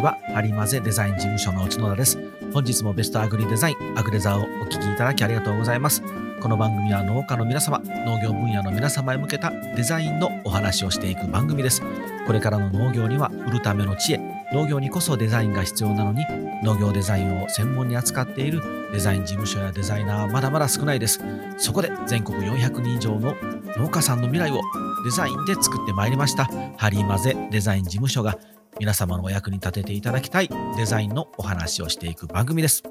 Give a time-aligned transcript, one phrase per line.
[0.00, 0.18] ちは。
[0.34, 2.18] ハリマゼデザイン事務所の角田です。
[2.52, 6.02] 本日もベストアグリデザイン、アグレザーをお聞きいただきありがとうございます。
[6.40, 11.82] この番組は農家の皆様、農業分野の皆様へ向けたデザインのお話をしていく番組です。
[12.26, 14.20] これからの農業には売るための知恵、
[14.54, 16.24] 農業にこそデザインが必要なのに、
[16.64, 21.20] 農業デザインを専門に扱っているデザイン事務所やデザイナーはまだまだ少ないです。
[21.58, 23.36] そこで全国400人以上の
[23.76, 24.60] 農家さんの未来を
[25.04, 26.48] デザインで作ってまいりました。
[26.78, 28.38] ハリーマゼデザイン事務所が
[28.80, 32.82] 皆様のお役に立てていただきたいデザインのお話をしていく番組です。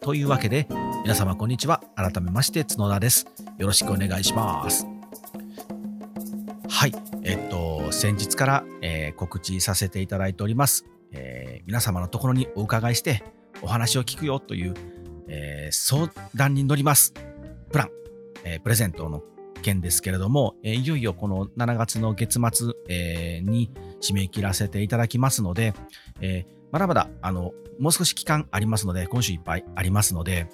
[0.00, 0.66] というわけで、
[1.02, 1.82] 皆様こんにちは。
[1.96, 3.26] 改めまして、角田です。
[3.58, 4.86] よろしくお願いします。
[6.66, 6.94] はい。
[7.24, 10.86] えっと、先日から、えー、告知させていただいております。
[11.12, 13.22] えー、皆様のところにお伺いして、
[13.60, 14.72] お話を聞くよという、
[15.28, 17.12] えー、相談に乗ります。
[17.70, 17.90] プラン、
[18.44, 19.22] えプレゼントの
[19.64, 25.74] 件ですけれども、えいよいよこの7月の月末、えに締め切らせていただきますので、
[26.20, 30.46] えまだまだあのもう少し期間ありますので、今週いっぱいありますので、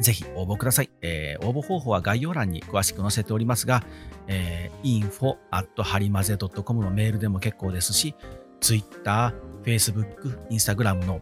[0.00, 0.90] ぜひ応募ください。
[1.02, 3.84] えー、応募方法は概要欄に詳しく載せておりますが、
[4.26, 8.14] えー、info at はりまぜ .com のメールでも結構ですし、
[8.60, 11.20] Twitter、Facebook、Instagram の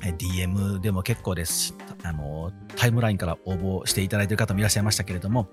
[0.00, 5.48] DM でも結構ですし、あの、タイムラインから応募していただいている方もいらっしゃいましたけれども、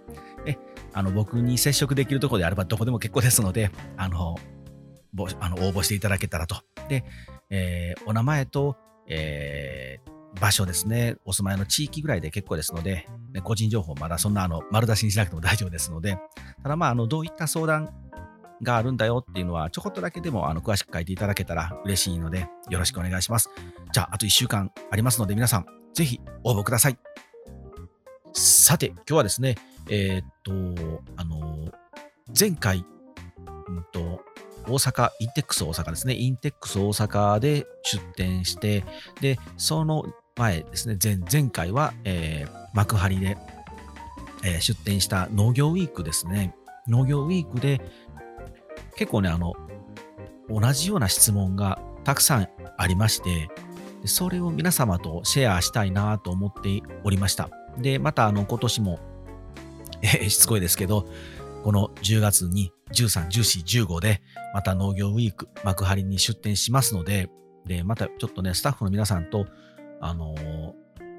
[0.46, 0.58] え、
[0.96, 4.38] あの、僕に接触できるところであればどこでも結構ですので、あの、
[5.40, 6.56] あの応募していただけたらと。
[6.88, 7.04] で、
[7.50, 16.18] えー、お名前と、えー、場所ですね、お住まいの地域ぐらいで結構ですので、ね、個人情報まだそんなあの丸出しにしなくても大丈夫ですので、
[16.64, 17.94] ただまあ、あのどういった相談
[18.62, 23.50] があるんだよっていうのは、ちょこっとだけでもあの詳しく書いていただけたら嬉しいので、よろしくお願いします。
[23.92, 26.98] じゃあ、あと1週間ありますので、皆さん、ぜひ応募ください。
[28.34, 29.56] さて、今日はですね、
[29.90, 30.52] えー、っと、
[31.18, 31.72] あの、
[32.38, 32.86] 前回、
[33.68, 34.22] うんと、
[34.68, 38.84] 大阪、インテックス大阪ですね、インテックス大阪で出店して、
[39.22, 43.38] で、その前ですね、前前回は、えー、幕張で、
[44.44, 46.56] えー、出店した農業ウィークですね。
[46.88, 47.82] 農業ウィークで、
[48.96, 49.54] 結構ね、あの、
[50.50, 52.48] 同じような質問がたくさん
[52.78, 53.50] ありまして、
[54.06, 57.50] それを皆様とシェアしたいなと思っておりました。
[57.78, 59.00] で、またあの今年も、
[60.02, 61.08] え、しつこいですけど、
[61.64, 64.22] この10月に13、14、15で、
[64.54, 67.30] また農業ウィーク、幕張に出店しますので、
[67.66, 69.48] で、またちょっとね、スタッフの皆さんと、
[70.00, 70.74] あのー、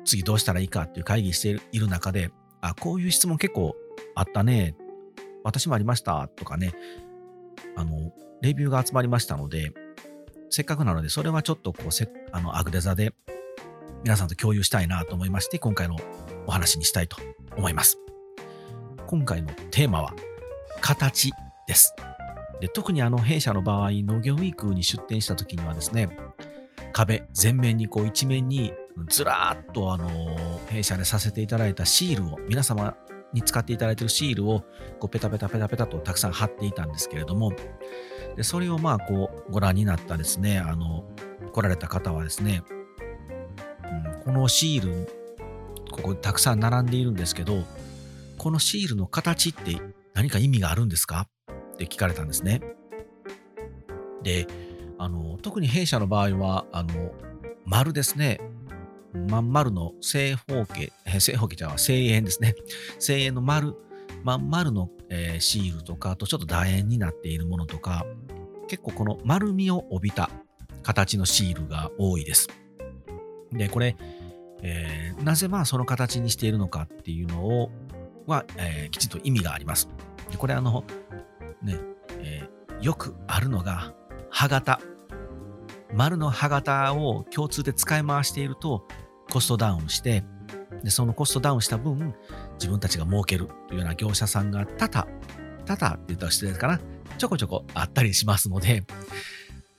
[0.05, 3.75] 次どうしたらいいかっていう会議している中で、あ、こういう質問結構
[4.15, 4.77] あったね、
[5.43, 6.73] 私もありましたとかね、
[7.77, 9.73] あの、レビューが集まりましたので、
[10.51, 13.13] せっかくなので、それはちょっとこう、せあの、アグデザで
[14.05, 15.97] 皆さんと共有したいなと思いまして、今回の
[16.47, 17.17] お話にしたいと
[17.57, 17.99] 思います。
[19.07, 20.15] 今回のテーマは、
[20.81, 21.33] 形
[21.67, 21.95] です。
[22.61, 26.09] で特にあの弊社の場合、農業ウィークに出店した時にはですね、
[26.93, 28.73] 壁全面にこう一面に
[29.09, 30.09] ずらーっとあの
[30.69, 32.97] 弊社でさせていただいたシールを皆様
[33.33, 34.65] に使っていただいてるシールを
[34.99, 37.53] こうペタペタペタペタとたくさん貼っていたんですけれども
[38.35, 41.05] でそれをまあこうご覧になったですねあの
[41.53, 42.63] 来られた方はですね、
[44.17, 45.09] うん、このシール
[45.91, 47.65] ここたくさん並んでいるんですけど
[48.47, 49.77] このシールの形って
[50.15, 51.27] 何か意味があるんですか？
[51.73, 52.63] って聞かれたんですね。
[54.23, 54.47] で、
[54.99, 57.13] あの、特に弊社の場合は、あの、
[57.65, 58.39] 丸ですね。
[59.29, 62.55] まん丸の正方形、正方形じゃ正円ですね。
[63.01, 63.75] 正円の丸、
[64.23, 68.07] まん丸の、えー、シールとか、あとちょっと楕円になっているものとか、
[68.69, 70.31] 結構この丸みを帯びた
[70.85, 72.47] 形のシールが多いです。
[73.51, 73.97] で、これ、
[74.63, 77.73] えー、なぜまあその形にしているのかっていうのを
[78.27, 79.89] は、えー、きちんと意味があります。
[80.31, 80.85] でこれあの、
[81.63, 81.79] ね、
[82.21, 83.95] えー、よくあるのが、
[84.31, 84.81] 歯型。
[85.95, 88.87] 丸の歯型を共通で使い回していると、
[89.31, 90.25] コストダウンして、
[90.83, 92.15] でそのコストダウンした分、
[92.55, 95.07] 自分たちが儲けるというような業者さんが多々、
[95.65, 96.81] 多々って言ったら失礼かな、
[97.19, 98.85] ちょこちょこあったりしますので、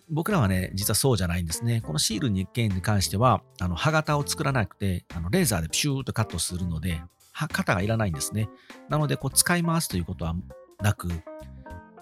[0.10, 1.82] 僕らはね、実はそうじゃないんですね。
[1.82, 7.02] このシールに件に関しては、あの歯型を作らなくて、あのレーザーでピシューとカットするので、
[7.46, 8.50] 型がいらないんですね。
[8.90, 10.36] なので、こう使い回すということは
[10.82, 11.10] なく、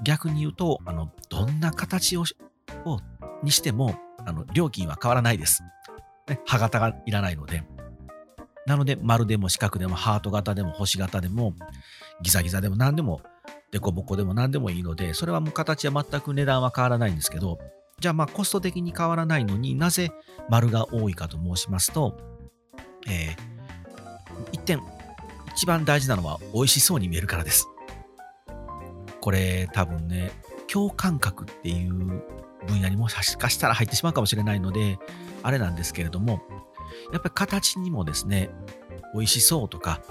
[0.04, 2.24] 逆に言うと、あのどんな形を
[2.86, 3.00] を
[3.44, 3.96] にしても
[4.26, 5.64] あの料金は変わらないです。
[6.28, 7.64] ね、歯型がいらないので。
[8.66, 11.54] なので、丸でも四角でもハート型でも星型でも
[12.22, 13.22] ギザギザでも何でも
[13.72, 17.60] デコボコでも何でもいいので、それはもう形は全く値段は変わらないんですけど、
[18.00, 20.12] じゃあまあコスト的に変わらないのになぜ
[20.50, 22.18] 丸が多いかと申しますと、
[23.08, 24.82] えー、一点
[25.56, 27.70] 一番大事なのは美味しそうに見えるからです。
[29.22, 30.32] これ多分ね、
[30.68, 31.94] 共感覚っていう
[32.68, 35.00] 分野にもしかしたら入ってしまうかもしれないので、
[35.44, 36.42] あれなんですけれども、
[37.14, 38.50] やっぱり形にもですね、
[39.14, 40.02] 美味しそうとか、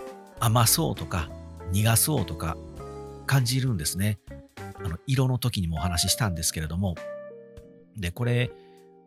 [0.40, 1.28] 甘そうとか、
[1.72, 2.56] 苦そうとか
[3.26, 4.18] 感じるんですね。
[4.82, 6.94] あの色の時にもお話ししたんですけれども。
[7.96, 8.50] で、これ、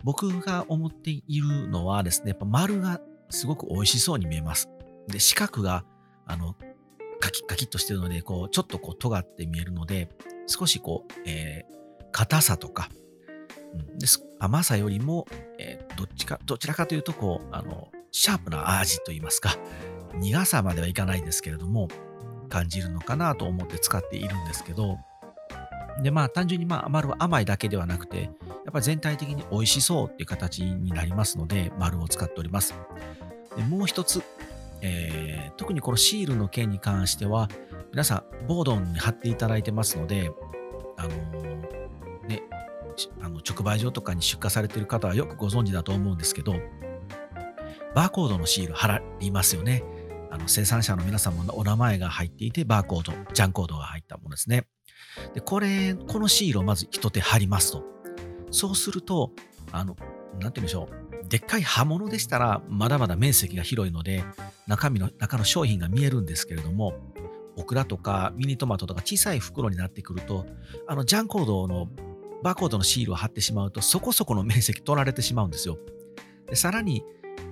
[0.03, 4.69] 僕が思っているのはですね、やっぱ丸がすごく美味しそうに見えます。
[5.07, 5.83] で、四角が、
[6.27, 6.55] あの、
[7.19, 10.09] カキッカキッとしてるので、こう、ちょっとこう、尖って見えるので、
[10.47, 12.89] 少しこう、えー、硬さとか、
[13.73, 15.25] うん、です甘さよりも、
[15.59, 19.57] えー、どっちか、どちらかというと、こう、あの、シャープな味といいますか、
[20.15, 21.87] 苦さまではいかないですけれども、
[22.49, 24.97] 感じるのかなと思って使っているんですけど、
[26.01, 28.29] で、まあ、単純にまあ、丸は甘いだけではなくて、や
[28.69, 32.75] っぱ全体的に美味しそうっていう形になりますので、丸を使っております。
[33.55, 34.21] でもう一つ、
[34.81, 37.49] えー、特にこのシールの件に関しては、
[37.91, 40.31] 皆さん、ボードに貼っていただいてますので、
[40.97, 42.43] あのー、ね、
[43.21, 46.55] あの直売所とかに出荷されてる方はよくご存知だと思うんですけど、
[47.95, 49.83] バーコードのシール貼りますよね。
[50.29, 54.67] あの生産者の皆様のお名前が入っていて、バーコード、ジャンコードが入ったものですね。
[55.33, 57.83] で、これ、このシールをまず一手貼りますと。
[58.51, 59.31] そうすると、
[59.71, 59.95] あの、
[60.39, 61.06] なんて言うんでしょう。
[61.29, 64.23] でっかい刃物でしたら、まだまだ面積が広いので、
[64.67, 66.93] 中身の、中の商品が見えるんですけれども、
[67.55, 70.45] オクラとかミニトマトとか小さい袋になってくると、
[70.87, 71.89] あの、ジャンコードの
[72.43, 75.77] バーコードのシールを貼ってしまうと、そこそこの面積取られてしまうんですよ。
[76.47, 77.03] でさらに、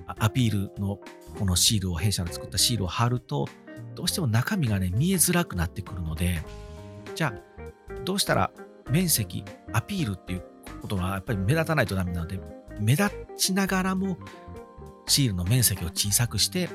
[0.06, 1.00] アピールの
[1.38, 3.46] このシールを、弊社の作ったシールを貼ると、
[3.94, 6.42] どうしても中身がね、見えづらくなってくるので、
[7.14, 8.50] じゃあ、どうしたら
[8.90, 10.42] 面積、アピールっていう
[10.80, 12.38] ことがやっぱり目立たないとダメなので、
[12.80, 14.18] 目立ちながらも
[15.06, 16.68] シールの面積を小さくして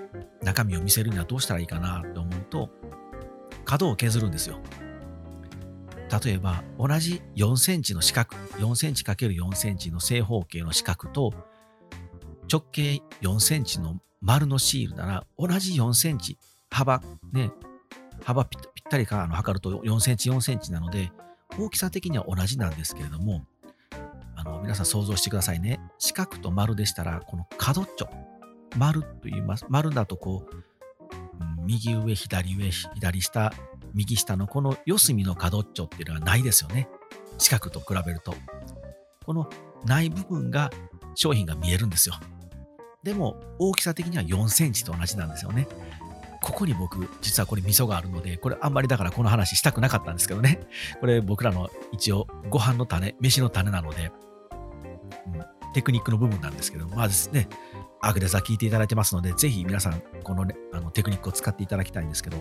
[0.43, 2.69] 中身を見せるにはどうしたらいいかなと思うと、
[3.65, 4.59] 角を削るんですよ。
[6.23, 11.33] 例えば、同じ4センチの四角、4センチ ×4 センチの正方形の四角と、
[12.51, 16.37] 直径4センチの丸のシールなら、同じ4センチ、
[16.69, 17.01] 幅、
[17.31, 17.51] ね、
[18.23, 21.11] 幅ぴったりかあの測ると4センチ、4センチなので、
[21.57, 23.45] 大きさ的には同じなんですけれども、
[24.41, 25.79] あの、皆さん想像してくださいね。
[25.99, 28.09] 四角と丸でしたら、この角っちょ、
[28.75, 29.65] 丸と言います。
[29.69, 33.53] 丸だとこう、右上、左上、左下、
[33.93, 36.89] 右下のこの四隅の角っちょっていうのはないですよね。
[37.37, 38.33] 四角と比べると。
[39.25, 39.47] この
[39.85, 40.71] ない部分が
[41.13, 42.15] 商品が見えるんですよ。
[43.03, 45.67] でも大きさ的には4センチと同じなんですよね。
[46.41, 50.61] ここに僕、実はこれ味噌があるので、これあんまりだからこの話したくなかったんですけどね。
[50.99, 54.11] これ僕らの一応ご飯の種、飯の種なので、
[55.73, 57.47] テクニックの部分なんですけど、まあですね、
[58.01, 62.37] アグデザ聞いていただいてますので、ぜひ皆さん、この,、ね、あのテクニックを使っていただきたいんですけど、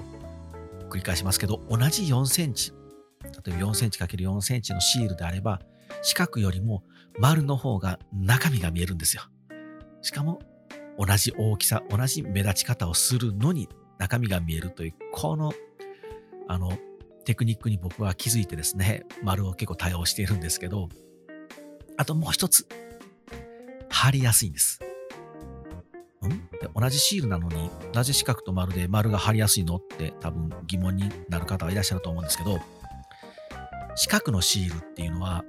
[0.88, 2.72] 繰り返しますけど、同じ4センチ、
[3.22, 5.60] 例えば4センチ ×4 センチのシールであれば、
[6.02, 6.82] 四角よりも
[7.18, 9.22] 丸の方が中身が見えるんですよ。
[10.02, 10.40] しかも、
[10.98, 13.68] 同じ大きさ、同じ目立ち方をするのに
[13.98, 15.52] 中身が見えるという、この、
[16.48, 16.72] あの、
[17.24, 20.88] テクニックに僕は気づいてですね、丸を結構多用しているんですけど、
[22.00, 22.66] あともう一つ、
[23.90, 24.80] 貼りやすいんです。
[26.24, 26.30] ん？
[26.30, 29.76] で同じシールなのに、なぜ四角と丸で丸が貼りやすいの？
[29.76, 32.58] って多分疑問になる方はいらっしゃると思うんですけど、
[33.96, 35.44] 四角のシールっていうのは、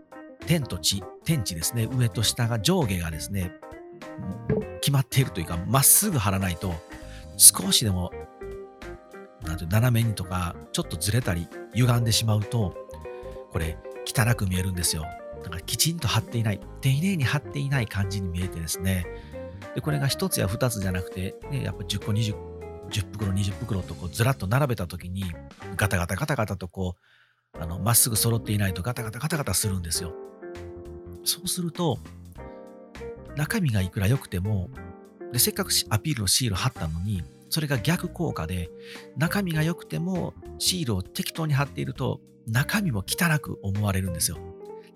[0.45, 3.53] 天と地、天地ですね、上と下が上下がですね、
[4.81, 6.73] 決まっているというか、まっすぐ貼らないと、
[7.37, 8.11] 少しでも、
[9.43, 12.75] なんて斜めにとか、ちょっとずれたり、歪んでしまうと、
[13.53, 15.05] これ、汚く見えるんですよ。
[15.43, 19.05] だかきちんと貼っていない、丁寧に貼っていない感じに見えてですね、
[19.75, 22.35] で、これが1つや2つじゃなくて、ね、やっぱ10個、20、
[22.89, 25.23] 10袋、20袋とこうずらっと並べたときに、
[25.75, 26.95] ガタガタガタガタとこ
[27.53, 30.13] う、あの、まっすぐ揃っていないとガタガタガタガタするんですよ。
[31.23, 31.99] そうすると、
[33.35, 34.69] 中身がいくら良くても、
[35.31, 38.69] で、せっかくアピールのシール貼ったのに、それが逆効果で、
[39.17, 44.37] 中身が良くてもシールを適当に貼っていると、中身も汚く思われるんですよ。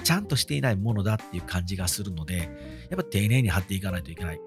[0.05, 2.49] ちゃんとしていないものだっていう感じがするので、
[2.89, 4.39] やっぱ丁寧に貼っていかないといけない。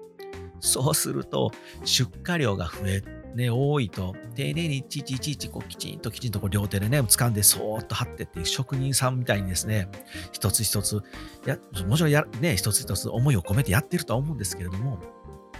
[0.61, 1.51] そうすると、
[1.83, 3.03] 出荷量が増え、
[3.35, 9.89] ね、多いと、丁寧にいちいちいちいちこうきちんときちんとこう両手でね、掴んでそーっと貼ってっていう職人さんみたいにですね、
[10.31, 11.01] 一つ一つ、
[11.45, 14.99] やもちろんや、ね、一つ一つ思いを込めてやってるとは思うんですけれども、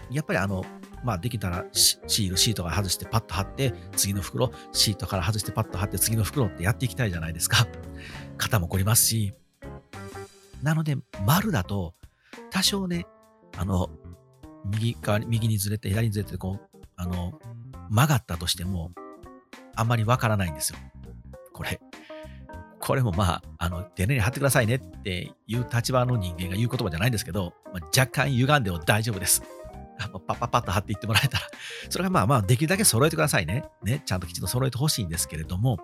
[0.09, 0.65] やっぱりあの、
[1.03, 7.67] まあ、できたらシール、シートから外してパッと貼って、次の袋、シートから外してパッと貼って、次の袋ってやっていきたいじゃないですか。
[8.37, 9.33] 肩も凝りますし。
[10.61, 11.93] なので、丸だと、
[12.51, 13.05] 多少ね、
[13.57, 13.89] あの、
[14.65, 17.39] 右側に、右にずれて、左にずれて、こう、あの、
[17.89, 18.91] 曲がったとしても、
[19.75, 20.79] あんまりわからないんですよ。
[21.53, 21.79] これ。
[22.79, 29.43] これもまあ、あの、丁寧に貼ってくださいねっていう立場の人間が言う言葉じゃないんですけど、まあ、若干歪んでも大丈夫です。
[29.99, 31.47] パッパッパッと貼っていってもらえたら、
[31.89, 33.65] それがまあまあ、できるだけ揃えてくださいね。
[33.83, 35.77] ね、ちゃんときちんと揃えてほしいんですけれども、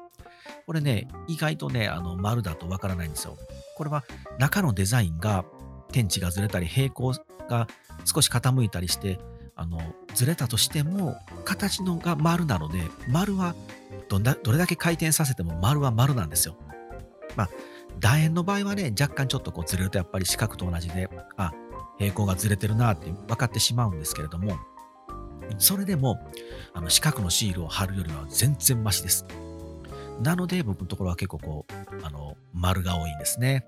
[0.66, 3.38] これね、意外とね、あの、丸だとわからないんですよ。
[3.78, 4.04] これは
[4.40, 5.46] 中のデザインが
[5.92, 7.14] 天地がずれたり、平行
[7.48, 7.68] が
[8.04, 9.20] 少し傾いたりして、
[9.56, 9.80] あの、
[10.14, 13.56] ずれたとしても、形のが丸なので、丸は
[14.10, 16.56] どんだどれだけ回転させても丸は丸なんですよ。
[17.36, 17.50] まあ、
[18.00, 21.54] 楕円の場合はね、若干ちょっとこうずれるとやっぱり四角と同じで、あ、
[21.98, 24.58] 平行がずれてるなって分かってしまうんですけれども、
[25.58, 26.20] それでも、
[26.74, 29.26] あの四角のシールを貼るよりは全然マシです。
[30.22, 33.66] なので、僕のところは結構こう、あの、丸が多いんですね。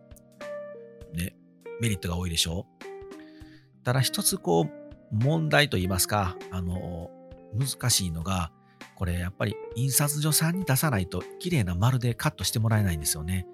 [1.13, 1.35] ね、
[1.81, 3.83] メリットが多いでしょう。
[3.83, 4.69] ただ一つこう、
[5.11, 7.09] 問題と言いますか、あの、
[7.53, 8.51] 難しいのが、
[8.95, 13.45] これやっぱり印刷所さんに出さないと綺麗な丸でカットしてもらえないんですよね。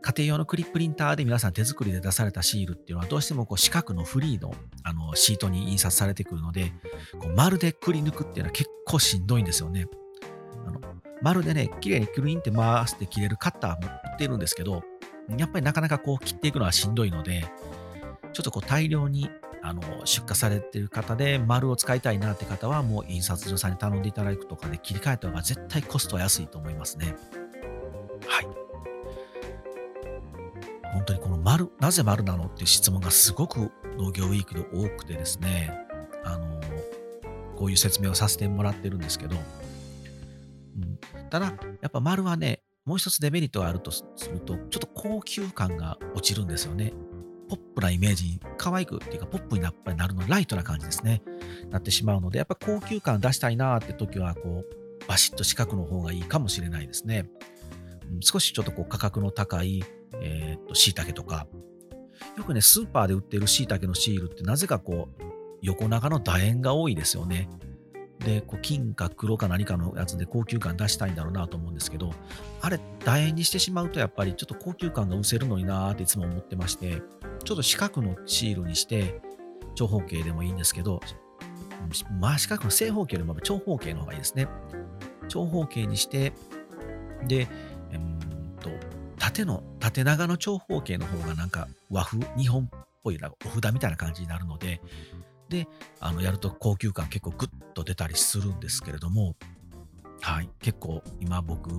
[0.00, 4.54] 家庭用のクリップリンターで皆さん手作りで出されたシールっていうのはどうしてもこう四角のフリーの
[4.84, 6.72] あのシートに印刷されてくるので、
[7.18, 9.86] こう丸でくり抜くっていうのは結構しんどいんですよね。
[10.64, 10.80] あの
[11.22, 14.82] 丸でね、綺麗にクリンって回して切れるカッターも売ってるんですけど、
[15.36, 17.44] やっぱりなかなかこう切っていくのはしんどいので、
[18.32, 19.30] ちょっとこう大量に
[19.62, 27.16] あの出荷されてる方で丸を使いたいなって方はもう印刷所さんに頼んでいただくとかで切り替えた方が絶対コストは安いと思いますね。
[28.26, 28.46] はい。
[30.92, 35.70] 本当にこの丸、なぜ丸なのっていう質問がすごく農業ウィークで多くてですね、
[36.24, 36.60] あの、
[37.56, 39.36] こういう説明をさせてもらってるんですけど、
[41.30, 41.46] ただ、
[41.80, 46.92] やっぱ丸はね、もう一つデメリットがあるとすると、ちょっと高級感が落ちるんですよね。
[47.48, 51.22] ポップなイメージに、可愛くっていうか、ポップにやっぱりなるの、ライトな感じですね。
[51.70, 57.28] なってしまうので、やっぱ高級感出したいなーって時は、こう、バシッと四角の方がいいかもしれないですね。
[58.10, 59.82] うん、少しちょっとこう価格の高い、
[60.20, 61.46] えー、っと、椎茸とか、
[62.36, 65.22] よくね、スーパーで売ってる椎茸のシールってなぜかこう、
[65.62, 67.48] 横長の楕円が多いですよね。
[68.20, 72.12] で、こう金か黒か何かのやつで高級感出したいんだろうなと思うんですけど、
[72.60, 77.02] あれ、楕円にしてしまうとやっぱりちょっと高級感が失せるのになーっていつも思ってまして、
[77.44, 79.20] ちょっと四角のシールにして、
[79.74, 81.00] 長方形でもいいんですけど、
[82.20, 84.48] まあ四角の正方形よりも長方形の方がいいですね。
[85.28, 86.32] 長方形にして、
[87.26, 87.48] で、
[87.92, 88.18] うん
[88.60, 88.70] と、
[89.18, 94.80] 縦の、縦長の長方形の方がなんか和風、日本っぽいお札みたいな感じになるので、
[95.48, 95.66] で、
[96.00, 99.34] あの、やると高級感結構グッと出たりするんですけれども、
[100.20, 101.70] はい、結構今僕、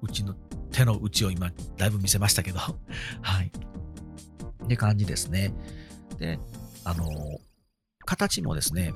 [0.00, 0.34] うちの
[0.70, 2.58] 手の内を今、だいぶ見せましたけど、
[3.22, 3.52] はい。
[4.64, 5.52] って感じですね。
[6.18, 6.38] で、
[6.84, 7.08] あの、
[8.04, 8.92] 形もですね、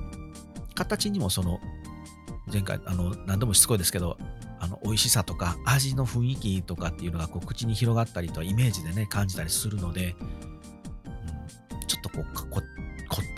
[0.75, 1.59] 形にもその、
[2.51, 4.17] 前回、あの、何度もしつこいですけど、
[4.59, 10.15] あの、美味しさとか、味の雰囲気とかっていうのが、こう、口に広がったりとイメージでね、感じたりするので、
[11.71, 12.62] うん、ちょっとこう、こ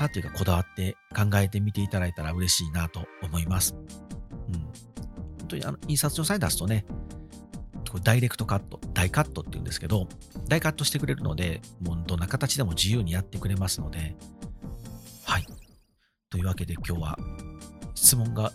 [0.06, 3.76] 凝ったというかこだわって考えてみていただいたら嬉しいなと思います。
[4.50, 4.54] うん。
[5.40, 6.86] 本当にあの印刷所さんに出すとね、
[7.90, 10.08] これダイレクトカット、ダイカットって言うんですけど、
[10.48, 14.16] ダイカットしてくれるので、もうどんな形でも自由にやってくれますので、
[15.24, 15.46] はい。
[16.30, 17.18] というわけで今日は
[17.96, 18.52] 質問が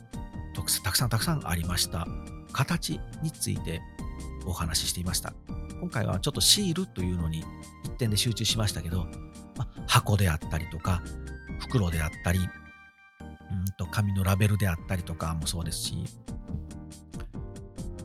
[0.85, 2.07] たくさんたくさんありました。
[2.53, 3.81] 形について
[4.45, 5.33] お話ししていました。
[5.81, 7.43] 今回はちょっとシールというのに
[7.85, 9.07] 一点で集中しましたけど、
[9.57, 11.03] ま箱であったりとか、
[11.71, 12.49] 袋であったり、うん
[13.79, 16.05] と紙のラベルであったりとかもそうですし、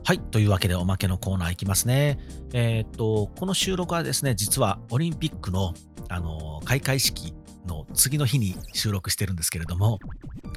[0.03, 0.19] はい。
[0.19, 2.19] というわけでおまけのコーナーいきますね。
[2.53, 5.73] えー、っと、この収録はですね、実はオリンピックの、
[6.09, 7.33] あの、開会式
[7.65, 9.97] の次の日に収録してるんですけれども、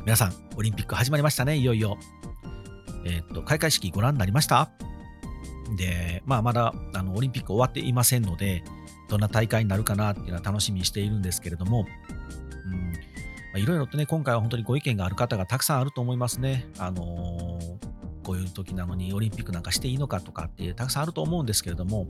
[0.04, 1.96] 皆さん、オリンピック始まりましたね、いよいよ。
[3.06, 4.70] えー、っと、開会式ご覧になりました？
[5.78, 8.62] で、まあ、まだ、あの、オリンピック終わっていませんので、
[9.08, 11.86] どんな大会になるかなっていうのは楽しみにしているんですけれども、
[13.58, 16.66] いろいろとね、今回は本当にご意見がある方がたくさんあると思いますね。
[16.78, 17.78] あのー、
[18.24, 22.06] こういう時なのにオリンピックなんかしていいのかとかってたくさんあると思うんですけれども、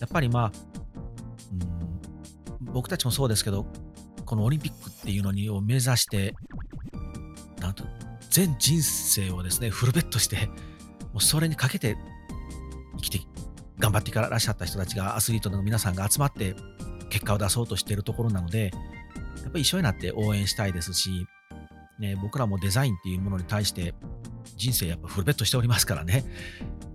[0.00, 0.52] やっぱりまあ、
[2.60, 3.66] うん、僕たちもそうですけど、
[4.24, 6.34] このオリンピックっていうのにを目指して、
[7.60, 7.84] なんと、
[8.30, 10.46] 全人生をですね、フルベットして、
[11.12, 11.96] もうそれにかけて
[12.96, 13.20] 生きて
[13.78, 16.54] 頑張っていらっしゃった人たちがアスリートの皆さんが集まって
[17.10, 18.72] 結果を出そうとしているところなので
[19.42, 21.26] やっぱり一緒になって応援したいですし、
[21.98, 23.94] ね、僕らもデザインっていうものに対して
[24.56, 26.24] 人生やっぱフルベットしておりますからね。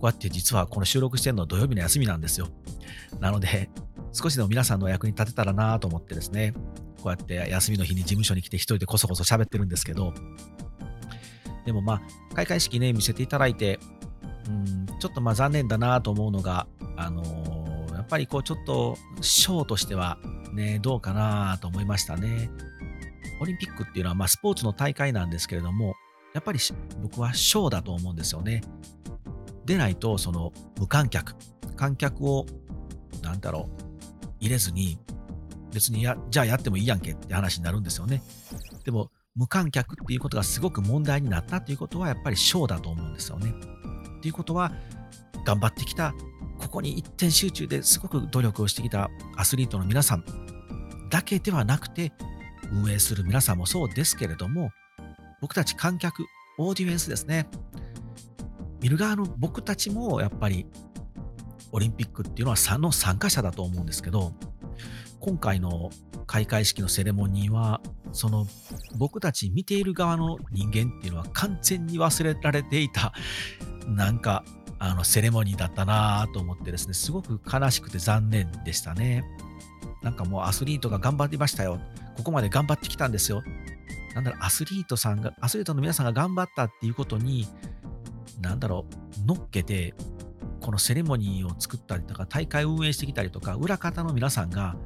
[0.02, 2.48] うやって実はこの収録してるの土曜日の休みなんですよ。
[3.20, 3.70] なので
[4.12, 6.54] 少しでも皆さんの役に立てたらなと思ってですね
[7.02, 10.14] こうやって休みの日に事務所に来て一人でこそこそ喋ってるんですけど
[11.66, 12.02] でもまあ
[12.34, 13.80] 開会式ね見せていただいて
[14.48, 20.18] うんちょっとまあ残念だなと思うのが、あのー、やっぱりこうちょっとショーとしては
[20.54, 22.50] ね、どうかなと思いましたね。
[23.40, 25.94] オリンピックっていうのはまあスポーツの大会なんですけれども、
[26.34, 26.58] やっぱり
[27.02, 28.62] 僕はショーだと思うんですよね。
[29.64, 31.34] でないと、その無観客、
[31.76, 32.46] 観客を、
[33.22, 33.82] なんだろう、
[34.40, 34.98] 入れずに、
[35.72, 38.22] 別にや、じゃあやってもいいやんけって話になるんですよね。
[38.84, 43.52] でも、無観客っていうことがすごく問題になったっていうことは、やっぱりショーだと思うんですよね。
[44.18, 44.72] っていうことは、
[45.44, 46.14] 頑張ってきた、
[46.64, 50.24] ここに一点集中ですごく努力をしてきたアスリートの皆さん
[51.10, 52.12] だけではなくて、
[52.72, 54.70] 運営する皆さんもそうですけれども、
[55.40, 56.24] 僕たち観客、
[56.58, 57.46] オーディエンスですね。
[58.80, 60.66] 見る側の僕たちもやっぱり
[61.70, 64.32] オリンピックっていうのは3の参加者だと思うんですけど、
[65.20, 65.90] 今回の
[66.26, 67.80] 開会式のセレモニーは、
[68.12, 68.46] その
[68.96, 73.12] 僕たち見ている側の人間っていうのは完全に忘れられていた、
[73.86, 74.44] なんか、
[74.84, 79.24] あのセレモニーだったなと思ってですね、すごく悲しくて残念でしたね。
[80.02, 81.80] なんかもうアスリートが頑張りましたよ。
[82.16, 83.42] ここまで頑張ってきたんですよ。
[84.14, 87.48] なんだろう、アスリートさんが、アスリートの皆さんが頑張ったっていうことに、
[88.40, 88.84] なんだろ
[89.22, 89.94] う、乗っけて、
[90.60, 94.76] このセレモニーを作ったりとか、大会を運営してきたりとか、裏方の皆さんが、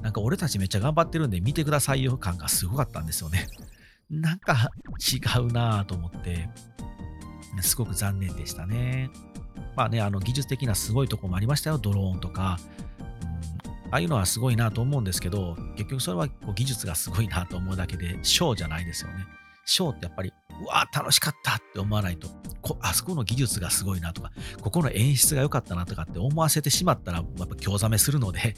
[0.00, 3.48] なんか俺たちめっちゃ頑張ってるんで見てくださいよ感がすごかったんですよね。
[4.10, 6.48] なんか違うなぁと思って、
[7.60, 9.10] すごく残念でしたね。
[9.76, 11.78] まあね、あの技術的なすごいとこもありましたよ。
[11.78, 12.58] ドローンとか、
[13.90, 19.26] ああいうのはすごいなと思うんですけど、結局それはこう技術がすごいなと思うだけで、ショーじゃないですよね。
[19.64, 22.28] ショーってやっぱりうわー楽しかったって思わないと
[22.60, 28.56] こ、あそこの技術がすごいなとか、ここの演出が良かったなとかって思わせてしまったら、やっぱ興ざめするので、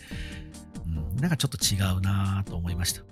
[0.87, 3.02] うん、なんかちょっと違うなと思いました。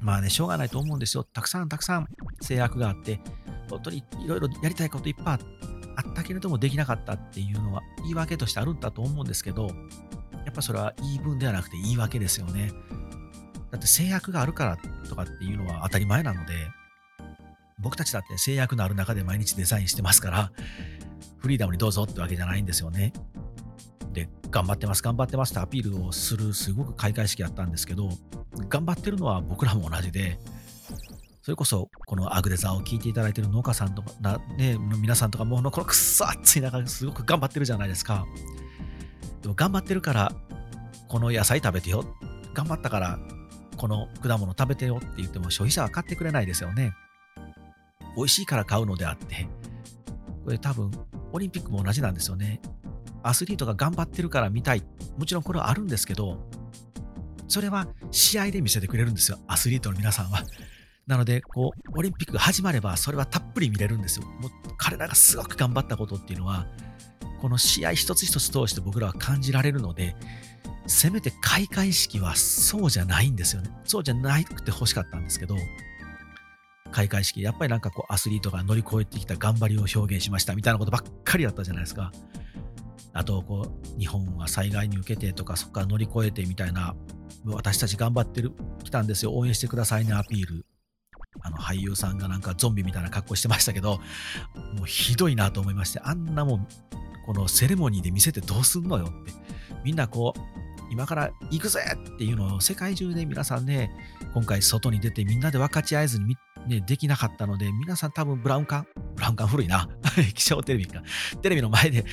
[0.00, 1.24] まあね、しょうがないと思うんですよ。
[1.24, 2.08] たくさんたくさん
[2.40, 3.20] 制約があって、
[3.70, 9.68] 本当にいろいろやりたいこといっぱいあってあったけれどもできなかったっていうのは言い訳としてあるんだと思うんですけど、
[10.44, 12.72] やっぱそれは言い分ではなくて言い訳ですよね。
[13.70, 14.76] だって制約があるから
[15.08, 16.54] とかっていうのは当たり前なので、
[17.78, 20.52] 僕たちだって制約のある中で毎日デザインしてますから、
[21.38, 23.12] フリーダムにどうぞってわけじゃないんですよね。
[24.12, 28.10] で、頑張ってます、頑張ってますってアピールをするすごく開会式やったんですけど、
[28.68, 30.38] 頑張ってるのは僕らも同じで、
[31.42, 38.24] それこそ、このアグデザーを聞いていただいている農家さんとか、ね、皆さんとかもうこのくっそ暑い中、すごく頑張ってるじゃないですか。
[39.42, 40.32] でも頑張ってるから、
[41.08, 42.04] この野菜食べてよ。
[42.54, 43.18] 頑張ったから、
[43.76, 46.94] この果物食べてよって言っても消費者は買ってくれないですよね。
[48.16, 49.48] 美味しいから買うのであって、
[50.44, 50.92] これ多分、
[51.32, 52.60] オリンピックも同じなんですよね。
[53.24, 54.84] アスリートが頑張ってるから見たい。
[55.18, 56.38] もちろんこれはあるんですけど、
[57.48, 59.38] それは試合で見せてくれるんですよ。
[59.48, 60.44] アスリートの皆さんは。
[61.06, 64.26] なので、こう、オリンピックが始まれば、それはたっぷり見れるんですよ。
[64.26, 66.66] もう彼らがすごく頑張ったことっていうのは、
[67.40, 70.14] この試合一つ一つ通して僕らは感じられるので、
[70.86, 73.70] せめて開会式はそうじゃないんですよね。
[73.84, 75.56] そうじゃなくて欲しかったんですけど、
[76.92, 82.12] 開会式、やっぱりなんかこうアスリートが乗り越えてきた頑張りを表現しましたみたいなことばっかりだったじゃないですか。
[83.12, 86.94] あと、こう、日本は災害に受けてとか、そこから乗り越えてみたいな、
[87.44, 88.52] 私たち頑張ってる、
[88.84, 90.64] 来たんですよ、応援してくださいね、アピール。
[91.40, 94.00] あの俳優さんがなんかゾンビみたいな格好してましたけど、
[94.76, 96.68] もうひどいなと思いまして、あんなもん、
[97.26, 99.32] このセレモニーで見せてどうすんのよって。
[99.84, 100.40] みんなこう、
[100.90, 101.80] 今から行くぜ
[102.14, 103.90] っていうのを世界中で皆さんね、
[104.34, 109.88] 今回外に出てみんなで分かち合えずにね、できなかったので、皆さん多分ブラウン管、ブラウン管古いな。
[110.34, 111.02] 気象テレビか。
[111.40, 112.04] テレビの前で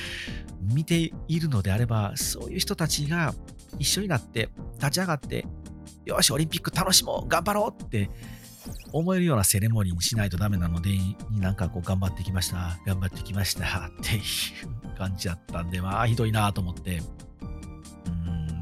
[0.60, 3.34] 見ているのであれば、そういう人たちが
[3.78, 5.46] 一緒になって立ち上がって、
[6.04, 8.10] よし、オリンピック楽しもう頑張ろうって
[8.92, 10.90] 思えるようなセレモニーにしないとダメなので、
[11.30, 13.64] なんかこう頑張ってきました、頑張ってきました。
[13.64, 18.60] っていう感じだったんで、まあひどいなと思って、うーん、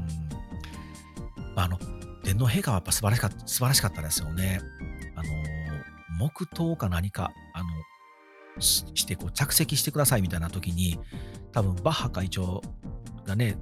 [1.55, 1.77] あの、
[2.23, 4.61] 天皇陛下はやっぱ素晴らしかった素晴らしかったですよね。
[5.15, 5.29] あの、
[6.19, 7.69] 黙祷か何か、あの、
[8.59, 10.99] してこう着席してくださいみたいな時に、
[11.51, 12.61] 多分バッハ会長
[13.25, 13.57] がね、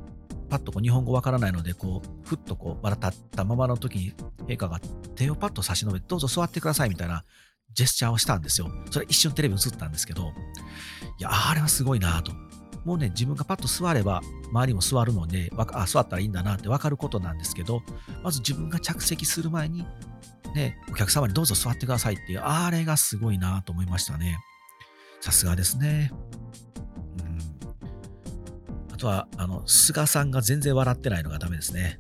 [0.50, 4.14] パッとこう日本語わからないので、こう、ふっとこう、まだ立ったままの時に、
[4.48, 4.80] 陛下が
[5.16, 7.24] 手をパッと差し伸べて、どうぞ座ってくださいみたいな
[7.74, 8.70] ジェスチャーをしたんですよ。
[8.92, 10.34] それ一瞬テレビ映ったんですけど、
[11.20, 12.32] いや、あれはすごいなと。
[12.86, 17.84] もうね、自分がパッと座れば、周りも座るので、あ、座ったらいいんだなってわかることなんですけど、
[18.24, 19.86] まず自分が着席する前に、
[20.56, 24.38] ね、お客様にどうぞ座ってくださいっていう、あれがすごいなと思いましたね。
[25.20, 26.12] さすがですね。
[28.98, 32.00] あとは、あの、菅さんが全然笑ってないのがダメですね。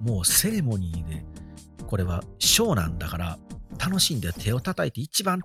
[0.00, 1.24] もうセレモニーで、
[1.86, 3.38] これはショーなんだから、
[3.78, 5.38] 楽しんで手を叩いて一番、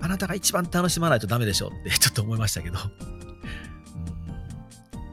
[0.00, 2.78] あなたが一番楽しまないとダメでしょってちょっと思いましたけど、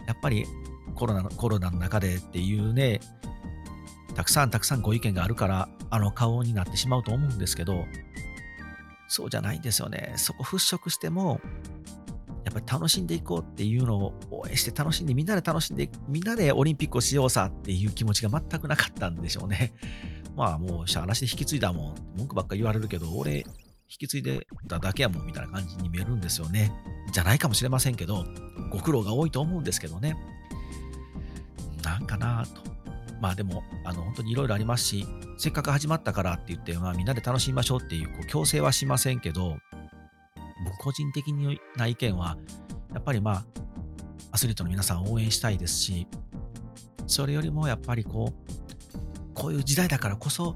[0.08, 0.46] やっぱり
[0.96, 3.02] コロナのコロナの中でっていうね、
[4.16, 7.84] たくさんたくさんご意見があるから、あの顔になってしまうと思うんですけど、
[9.10, 10.14] そうじゃないんですよね。
[10.16, 11.42] そこ払拭しても、
[12.58, 19.74] ぱり楽しんでいこうっていうのを応援して楽しんで、みんなで楽しんで、みんなでオリンピックをしようさっていう気持ちが全くなかったんでしょうね。
[20.36, 23.46] まあもう、しゃあなしで引き継いだもん、文句ばっか言われるけど、俺、引
[24.00, 26.72] き継いでただけやもんみたいな感じに見えるんですよね。
[27.12, 28.26] じゃないかもしれませんけど、
[28.70, 30.16] ご苦労が多いと思うんですけどね。
[31.84, 32.62] なんかなと。
[33.22, 39.58] まあでも、あの、本当にいろいろありますし、せっかく始まったからって言って、まあみんなで楽しみましょうっていう、こう強制はしませんけど、
[40.66, 41.34] 僕個人的
[41.76, 42.38] な意見は、
[42.94, 43.46] やっぱりまあ、
[44.32, 46.08] アスリートの皆さんを応援したいですし、
[47.06, 50.56] それよりもやっぱりこう、こういう時代だからこそ、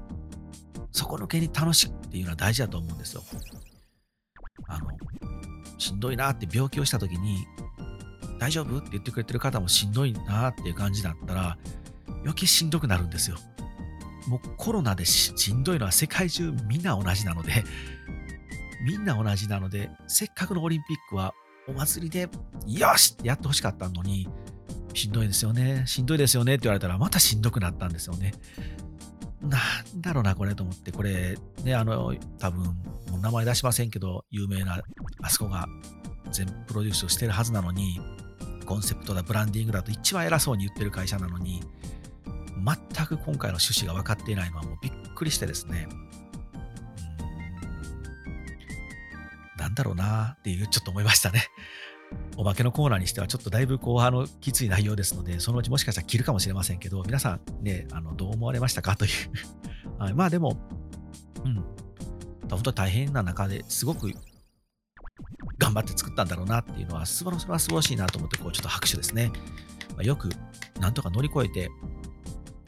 [0.92, 3.22] 底抜けに楽しくっていうのは大事だと思うんですよ。
[4.68, 4.86] あの、
[5.78, 7.46] しんどいなって病気をした時に、
[8.38, 11.58] 大丈夫って言ってくれてる方もしんどいなっていう感じだったら、
[12.22, 13.36] 余計しんどくなるんですよ。
[14.26, 17.64] もうコロナでしんどいのは世界中みんな同じなので、
[18.82, 21.34] みんな同じなので、せっかくのオリンピックは
[21.68, 22.28] お祭りで、
[22.66, 23.14] よし!
[23.14, 24.28] ってやってほしかったのに、
[24.94, 28.32] しんどいですよね、しんどいですよねって言われたら、またしんどくなったんですよね。
[29.40, 32.72] なんだろうな、これと思って、これ、ね、あの、多分、も
[33.16, 34.82] う名前出しませんけど、有名な、
[35.22, 35.66] あそこが
[36.30, 38.00] 全プロデュースをしてるはずなのに、
[38.66, 41.62] コンセプトだ、ブランディングだと一番偉そうに言ってる会社なのに、
[42.64, 45.88] 全く今回の趣旨が分かっていないのはもうびっくりしてですね、
[49.72, 51.46] なんだろうなっていうちょっと思いましたね。
[52.36, 58.96] おまけのコーナーにしてはちょっとだいぶ後半のきつい内容ですので、そのうちもしかしたら切るかもしれませんけど、皆さんね、あのどう思われましたか？
[58.96, 59.10] という
[59.98, 60.14] はい。
[60.14, 60.58] まあでも、
[61.44, 61.54] うん。
[62.50, 64.12] 本当に大変な中ですごく
[65.58, 69.30] 頑張って作ったんだろうなっていうのは素晴らしいなと思って、こうちょっと拍手ですね。
[69.96, 70.28] まあ、よく
[70.80, 71.70] なんとか乗り越えて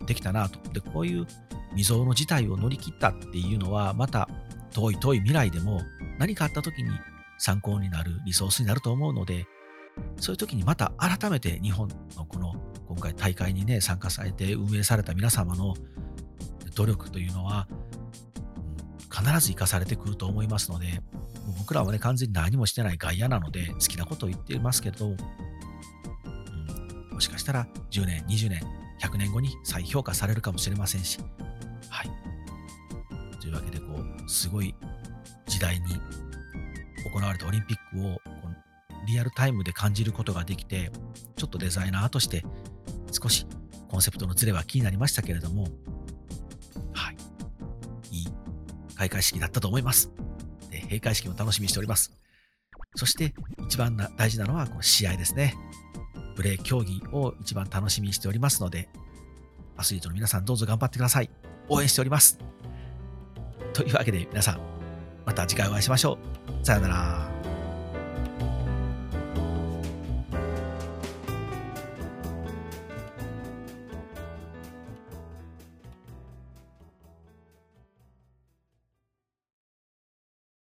[0.07, 0.59] できたなと。
[0.73, 1.27] で、こういう
[1.73, 4.27] 未曾有の事態を乗り切ったっていうのは、また
[4.75, 5.83] 遠い遠い未来でも
[6.18, 6.90] 何かあった時に
[7.38, 9.46] 参考になるリソースになると思うので、
[10.16, 12.55] そういう時にまた改めて日本のこの
[12.88, 15.74] 今回大会にね、参加されて運営された皆様の
[16.74, 17.68] 努力というのは、
[19.11, 21.00] 必ず生かされてくると思いますので、
[21.59, 25.16] 僕らはね、完全に何もしてない外野なので、好きなことを言っていますけど、うん、
[27.12, 28.62] もしかしたら10年、20年、
[29.00, 31.20] 100年後に再評価されるかもしれませんし、
[31.88, 32.11] はい。
[33.40, 34.74] というわけで、こう、すごい
[35.46, 36.00] 時代に
[37.12, 38.20] 行われたオリンピックを
[39.07, 40.90] リアルタイムで感じることができて、
[41.37, 42.44] ちょっとデザイナーとして
[43.12, 43.46] 少し
[43.88, 45.68] コンセプトのズレは気になりましたけれども、
[46.92, 47.16] はい。
[48.11, 48.28] いい
[48.96, 50.11] 開会式だったと思います。
[50.70, 52.12] で閉会式も楽しみにしております。
[52.96, 53.35] そして
[53.66, 55.54] 一番大事なのはこの試合ですね。
[56.37, 58.88] プレー競技を一番楽しみにしておりますので、
[59.76, 61.30] アスリートの皆さんどうぞ頑張ってください。
[61.68, 62.38] 応援しております。
[63.72, 64.73] というわけで皆さん、
[65.24, 66.18] また次回お会いしましょ
[66.62, 66.66] う。
[66.66, 67.34] さようなら。